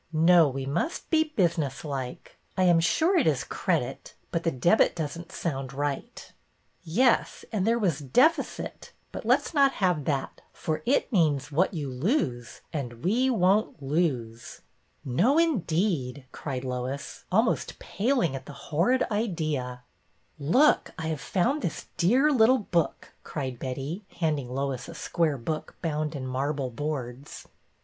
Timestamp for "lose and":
11.87-13.03